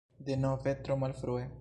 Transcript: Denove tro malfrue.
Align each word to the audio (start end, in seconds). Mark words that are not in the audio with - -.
Denove 0.29 0.75
tro 0.81 0.95
malfrue. 0.95 1.49